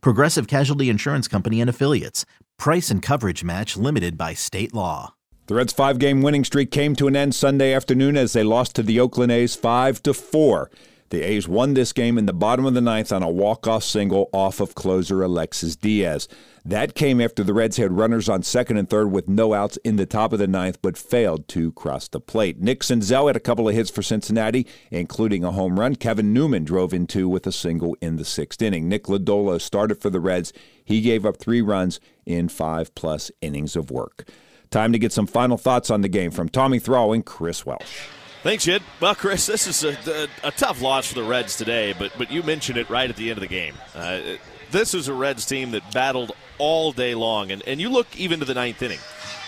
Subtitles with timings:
[0.00, 2.24] Progressive Casualty Insurance Company and Affiliates.
[2.58, 5.14] Price and coverage match limited by state law.
[5.46, 8.82] The Reds' five-game winning streak came to an end Sunday afternoon as they lost to
[8.82, 10.70] the Oakland A's 5 to 4.
[11.10, 14.30] The A's won this game in the bottom of the ninth on a walk-off single
[14.32, 16.26] off of closer Alexis Diaz.
[16.64, 19.96] That came after the Reds had runners on second and third with no outs in
[19.96, 22.58] the top of the ninth, but failed to cross the plate.
[22.58, 25.94] Nick Senzel had a couple of hits for Cincinnati, including a home run.
[25.94, 28.88] Kevin Newman drove in two with a single in the sixth inning.
[28.88, 30.52] Nick Lodolo started for the Reds.
[30.84, 34.28] He gave up three runs in five plus innings of work.
[34.70, 38.08] Time to get some final thoughts on the game from Tommy Thrall and Chris Welsh.
[38.44, 38.82] Thanks, Jed.
[39.00, 39.96] Well, Chris, this is a,
[40.44, 43.16] a, a, tough loss for the Reds today, but but you mentioned it right at
[43.16, 43.72] the end of the game.
[43.94, 44.20] Uh,
[44.70, 48.40] this is a Reds team that battled all day long, and, and you look even
[48.40, 48.98] to the ninth inning.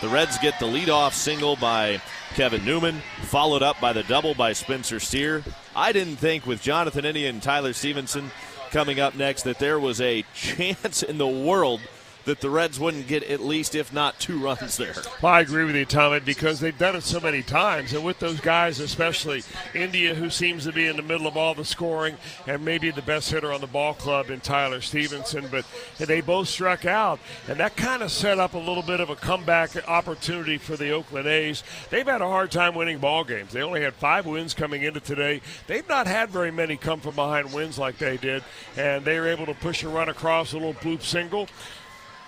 [0.00, 2.00] The Reds get the leadoff single by
[2.34, 5.42] Kevin Newman, followed up by the double by Spencer Steer.
[5.74, 8.30] I didn't think with Jonathan India and Tyler Stephenson
[8.70, 11.80] coming up next that there was a chance in the world–
[12.24, 14.94] that the Reds wouldn't get at least, if not two runs there.
[15.22, 17.92] Well, I agree with you, Tommy, because they've done it so many times.
[17.92, 19.42] And with those guys, especially
[19.74, 22.16] India, who seems to be in the middle of all the scoring,
[22.46, 25.64] and maybe the best hitter on the ball club in Tyler Stephenson, but
[25.98, 27.18] they both struck out.
[27.48, 30.90] And that kind of set up a little bit of a comeback opportunity for the
[30.90, 31.62] Oakland A's.
[31.90, 33.52] They've had a hard time winning ball games.
[33.52, 35.40] They only had five wins coming into today.
[35.66, 38.42] They've not had very many come from behind wins like they did,
[38.76, 41.48] and they were able to push a run across a little bloop single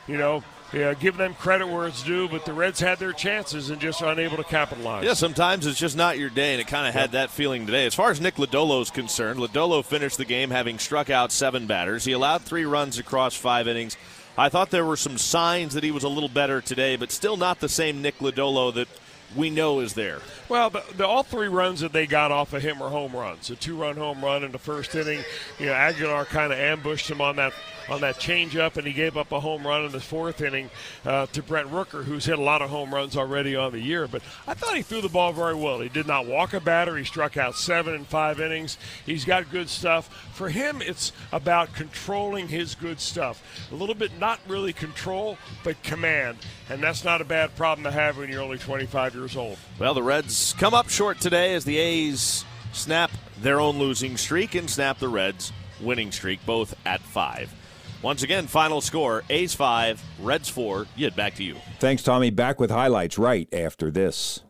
[0.07, 3.71] you know, yeah, give them credit where it's due, but the Reds had their chances
[3.71, 5.05] and just unable to capitalize.
[5.05, 7.87] Yeah, sometimes it's just not your day, and it kind of had that feeling today.
[7.87, 11.67] As far as Nick Lodolo is concerned, Lodolo finished the game having struck out seven
[11.67, 12.05] batters.
[12.05, 13.97] He allowed three runs across five innings.
[14.37, 17.37] I thought there were some signs that he was a little better today, but still
[17.37, 18.89] not the same Nick Lodolo that
[19.35, 20.21] we know is there.
[20.49, 23.51] Well, the, the, all three runs that they got off of him were home runs.
[23.51, 25.21] A two-run home run in the first inning.
[25.59, 27.53] You know, Aguilar kind of ambushed him on that
[27.89, 30.71] on that changeup, and he gave up a home run in the fourth inning
[31.05, 34.07] uh, to Brent Rooker, who's hit a lot of home runs already on the year.
[34.07, 35.81] But I thought he threw the ball very well.
[35.81, 36.97] He did not walk a batter.
[36.97, 38.79] He struck out seven in five innings.
[39.05, 40.09] He's got good stuff.
[40.35, 43.43] For him, it's about controlling his good stuff.
[43.73, 46.39] A little bit not really control, but command,
[46.69, 49.59] and that's not a bad problem to have when you're only 25 years old.
[49.79, 53.11] Well, the Reds come up short today as the A's snap
[53.41, 57.55] their own losing streak and snap the Reds' winning streak, both at five.
[58.03, 60.87] Once again, final score A's 5, Reds 4.
[60.97, 61.57] Jed back to you.
[61.79, 62.31] Thanks, Tommy.
[62.31, 64.41] Back with highlights right after this.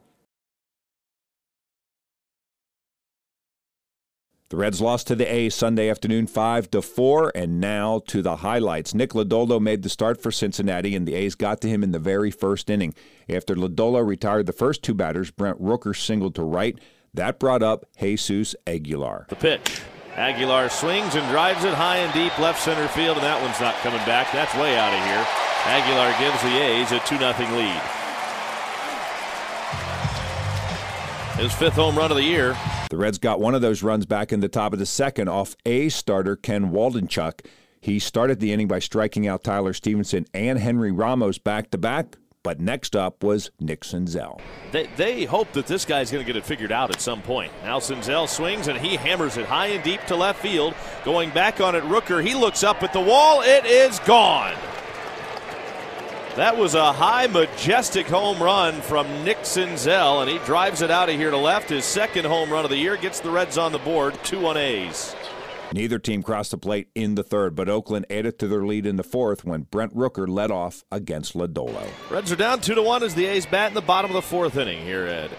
[4.48, 8.36] The Reds lost to the A's Sunday afternoon 5 to 4 and now to the
[8.36, 8.94] highlights.
[8.94, 11.98] Nick Lodolo made the start for Cincinnati and the A's got to him in the
[11.98, 12.94] very first inning.
[13.28, 16.78] After Lodolo retired the first two batters, Brent Rooker singled to right.
[17.12, 19.26] That brought up Jesus Aguilar.
[19.28, 19.80] The pitch.
[20.16, 23.74] Aguilar swings and drives it high and deep left center field, and that one's not
[23.76, 24.32] coming back.
[24.32, 25.26] That's way out of here.
[25.66, 27.82] Aguilar gives the A's a 2 0 lead.
[31.36, 32.56] His fifth home run of the year.
[32.88, 35.54] The Reds got one of those runs back in the top of the second off
[35.66, 37.44] A starter Ken Waldichuk.
[37.78, 42.16] He started the inning by striking out Tyler Stephenson and Henry Ramos back to back.
[42.46, 44.40] But next up was Nick Senzel.
[44.70, 47.50] They, they hope that this guy's going to get it figured out at some point.
[47.64, 50.72] Now Senzel swings and he hammers it high and deep to left field.
[51.04, 52.24] Going back on it, Rooker.
[52.24, 53.42] He looks up at the wall.
[53.42, 54.54] It is gone.
[56.36, 61.08] That was a high, majestic home run from Nick Senzel, and he drives it out
[61.08, 61.70] of here to left.
[61.70, 64.56] His second home run of the year gets the Reds on the board, 2 on
[64.56, 65.16] A's.
[65.76, 68.96] Neither team crossed the plate in the third, but Oakland added to their lead in
[68.96, 71.86] the fourth when Brent Rooker led off against Lodolo.
[72.10, 74.22] Reds are down 2 to 1 as the A's bat in the bottom of the
[74.22, 75.30] fourth inning here at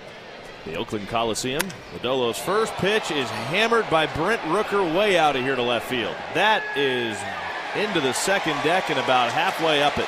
[0.64, 1.64] the Oakland Coliseum.
[1.96, 6.16] Lodolo's first pitch is hammered by Brent Rooker way out of here to left field.
[6.36, 7.18] That is
[7.76, 10.08] into the second deck and about halfway up it.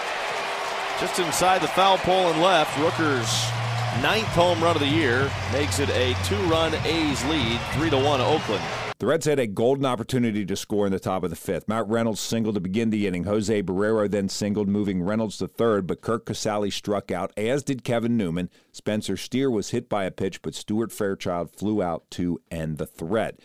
[0.99, 5.79] Just inside the foul pole and left, Rooker's ninth home run of the year makes
[5.79, 8.63] it a two-run A's lead, three to one Oakland.
[8.99, 11.69] The Reds had a golden opportunity to score in the top of the fifth.
[11.69, 13.23] Matt Reynolds singled to begin the inning.
[13.23, 17.85] Jose Barrero then singled, moving Reynolds to third, but Curt Casali struck out, as did
[17.85, 18.49] Kevin Newman.
[18.73, 22.85] Spencer Steer was hit by a pitch, but Stuart Fairchild flew out to end the
[22.85, 23.39] threat.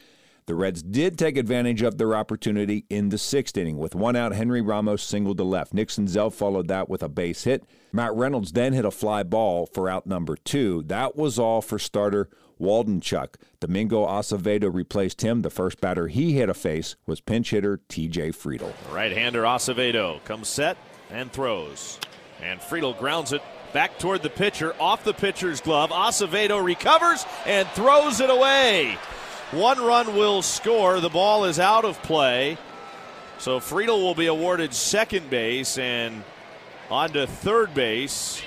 [0.46, 3.78] The Reds did take advantage of their opportunity in the sixth inning.
[3.78, 5.72] With one out, Henry Ramos singled to left.
[5.72, 7.64] Nick Senzel followed that with a base hit.
[7.92, 10.82] Matt Reynolds then hit a fly ball for out number two.
[10.82, 12.28] That was all for starter
[12.60, 13.36] Waldichuk.
[13.60, 15.40] Domingo Acevedo replaced him.
[15.40, 18.72] The first batter he hit a face was pinch hitter TJ Friedl.
[18.92, 20.76] Right-hander Acevedo comes set
[21.10, 21.98] and throws.
[22.42, 23.40] And Friedl grounds it
[23.72, 25.88] back toward the pitcher, off the pitcher's glove.
[25.90, 28.98] Acevedo recovers and throws it away.
[29.54, 30.98] One run will score.
[30.98, 32.58] The ball is out of play.
[33.38, 36.24] So Friedl will be awarded second base and
[36.90, 38.42] on to third base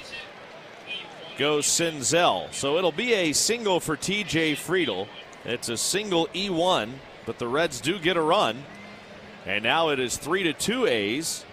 [1.38, 2.54] goes Senzel.
[2.54, 5.07] So it'll be a single for TJ Friedl.
[5.45, 6.89] It's a single E1,
[7.25, 8.63] but the Reds do get a run.
[9.45, 11.45] And now it is 3 to 2 A's.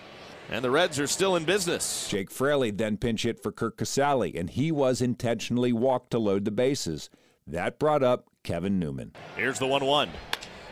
[0.51, 2.09] And the Reds are still in business.
[2.09, 6.45] Jake Fraley then pinch hit for Curt Casali, and he was intentionally walked to load
[6.45, 7.09] the bases.
[7.47, 9.11] That brought up Kevin Newman.
[9.37, 10.11] Here's the 1 1.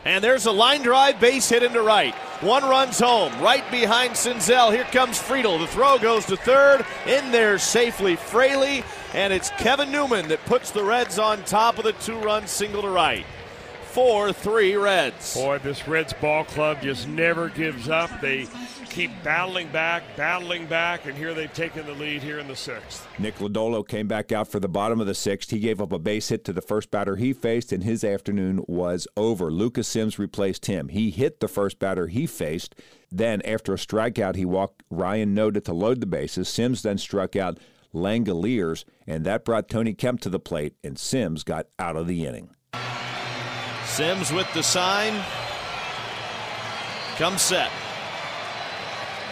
[0.05, 2.13] And there's a line drive base hit into right.
[2.41, 4.71] One runs home, right behind Senzel.
[4.71, 5.59] Here comes Friedl.
[5.59, 6.85] The throw goes to third.
[7.07, 8.83] In there safely, Fraley.
[9.13, 12.83] And it's Kevin Newman that puts the Reds on top of the two run single
[12.83, 13.25] to right.
[13.93, 15.35] 4 3 Reds.
[15.35, 18.09] Boy, this Reds ball club just never gives up.
[18.21, 18.47] They
[18.89, 23.07] keep battling back, battling back, and here they've taken the lead here in the sixth.
[23.19, 25.51] Nick Lodolo came back out for the bottom of the sixth.
[25.51, 28.63] He gave up a base hit to the first batter he faced, and his afternoon
[28.67, 29.51] was over.
[29.51, 30.87] Lucas Sims replaced him.
[30.87, 32.73] He hit the first batter he faced.
[33.11, 36.49] Then, after a strikeout, he walked Ryan Noda to load the bases.
[36.49, 37.59] Sims then struck out
[37.93, 42.25] Langeliers, and that brought Tony Kemp to the plate, and Sims got out of the
[42.25, 42.49] inning.
[43.85, 45.13] Sims with the sign.
[47.17, 47.71] Come set.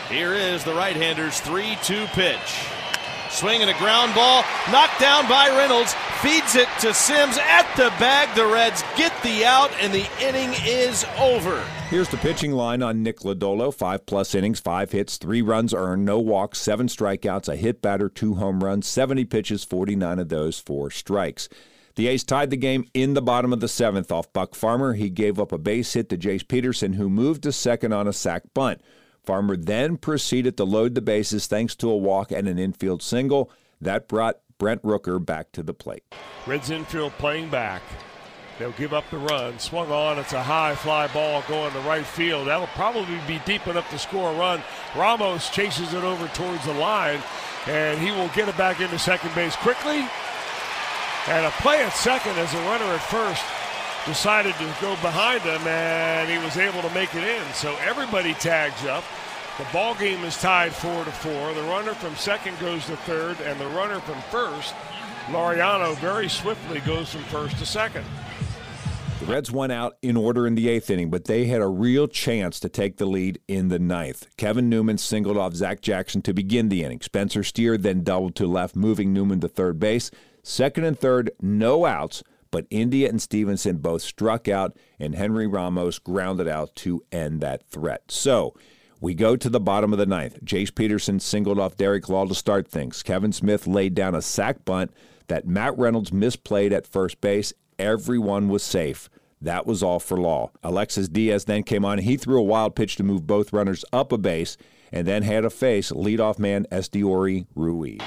[0.10, 2.68] Here is the right hander's 3 2 pitch.
[3.32, 8.36] Swinging a ground ball, knocked down by Reynolds, feeds it to Sims at the bag.
[8.36, 11.64] The Reds get the out, and the inning is over.
[11.90, 13.74] Here's the pitching line on Nick Lodolo.
[13.74, 18.10] Five plus innings, five hits, three runs earned, no walks, seven strikeouts, a hit batter,
[18.10, 21.48] two home runs, 70 pitches, 49 of those for strikes.
[22.02, 24.94] The A's tied the game in the bottom of the seventh off Buck Farmer.
[24.94, 28.12] He gave up a base hit to Jace Peterson, who moved to second on a
[28.12, 28.82] sac bunt.
[29.24, 33.52] Farmer then proceeded to load the bases thanks to a walk and an infield single.
[33.80, 36.04] That brought Brent Rooker back to the plate.
[36.48, 37.84] Reds infield playing back.
[38.58, 39.60] They'll give up the run.
[39.60, 40.18] Swung on.
[40.18, 42.48] It's a high fly ball going to right field.
[42.48, 44.64] That'll probably be deep enough to score a run.
[44.96, 47.22] Ramos chases it over towards the line,
[47.68, 50.08] and he will get it back into second base quickly.
[51.28, 53.44] And a play at second as a runner at first
[54.06, 57.54] decided to go behind him, and he was able to make it in.
[57.54, 59.04] So everybody tags up.
[59.58, 61.54] The ball game is tied four to four.
[61.54, 64.74] The runner from second goes to third, and the runner from first,
[65.28, 68.06] Laureano, very swiftly goes from first to second.
[69.22, 72.08] The Reds went out in order in the eighth inning, but they had a real
[72.08, 74.26] chance to take the lead in the ninth.
[74.36, 77.02] Kevin Newman singled off Zach Jackson to begin the inning.
[77.02, 80.10] Spencer Steer then doubled to left, moving Newman to third base.
[80.42, 86.00] Second and third, no outs, but India and Stephenson both struck out, and Henry Ramos
[86.00, 88.06] grounded out to end that threat.
[88.08, 88.56] So
[89.00, 90.44] we go to the bottom of the ninth.
[90.44, 93.04] Jace Peterson singled off Derek Law to start things.
[93.04, 94.92] Kevin Smith laid down a sac bunt
[95.28, 97.54] that Matt Reynolds misplayed at first base.
[97.82, 99.10] Everyone was safe.
[99.42, 100.52] That was all for Law.
[100.62, 101.98] Alexis Diaz then came on.
[101.98, 104.56] He threw a wild pitch to move both runners up a base
[104.92, 108.00] and then had to face leadoff man Esteury Ruiz.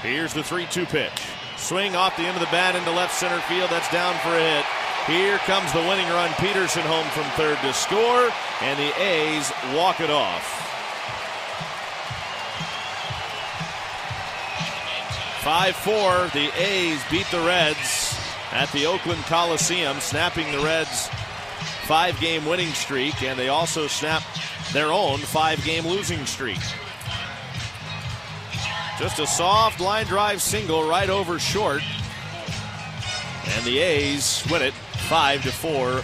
[0.00, 1.10] Here's the 3 2 pitch.
[1.56, 3.68] Swing off the end of the bat into left center field.
[3.68, 4.64] That's down for a hit.
[5.08, 6.32] Here comes the winning run.
[6.34, 10.68] Peterson home from third to score, and the A's walk it off.
[15.42, 18.09] 5 4, the A's beat the Reds
[18.52, 21.08] at the Oakland Coliseum, snapping the Reds'
[21.84, 24.26] five game winning streak, and they also snapped
[24.72, 26.58] their own five game losing streak.
[28.98, 31.82] Just a soft line drive single right over short.
[33.48, 36.02] And the A's win it 5 to 4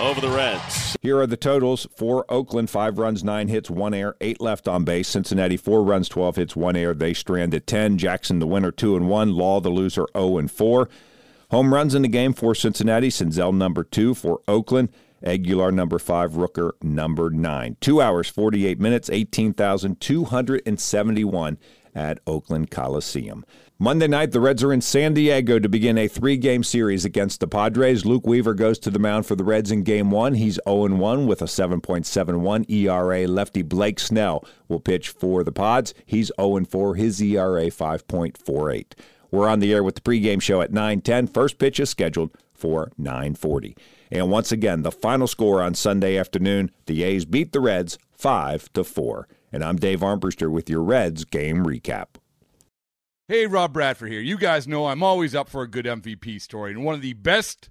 [0.00, 0.96] over the Reds.
[1.00, 4.84] Here are the totals for Oakland five runs, nine hits, one air, eight left on
[4.84, 5.08] base.
[5.08, 6.94] Cincinnati four runs, 12 hits, one air.
[6.94, 7.96] They strand at 10.
[7.98, 9.32] Jackson, the winner, 2 and 1.
[9.32, 10.88] Law, the loser, 0 and 4.
[11.50, 13.08] Home runs in the game for Cincinnati.
[13.08, 14.88] Senzel, number two for Oakland.
[15.22, 16.32] Aguilar, number five.
[16.32, 17.76] Rooker, number nine.
[17.80, 21.58] Two hours, 48 minutes, 18,271
[21.94, 23.44] at Oakland Coliseum.
[23.78, 27.40] Monday night, the Reds are in San Diego to begin a three game series against
[27.40, 28.06] the Padres.
[28.06, 30.34] Luke Weaver goes to the mound for the Reds in game one.
[30.34, 33.26] He's 0 1 with a 7.71 ERA.
[33.26, 35.92] Lefty Blake Snell will pitch for the Pods.
[36.06, 38.92] He's 0 4, his ERA 5.48.
[39.30, 41.26] We're on the air with the pregame show at 9:10.
[41.26, 43.76] First pitch is scheduled for 9:40.
[44.10, 48.72] And once again, the final score on Sunday afternoon, the A's beat the Reds 5
[48.74, 49.28] to 4.
[49.52, 52.16] And I'm Dave Armbruster with your Reds game recap.
[53.28, 54.20] Hey, Rob Bradford here.
[54.20, 57.14] You guys know I'm always up for a good MVP story, and one of the
[57.14, 57.70] best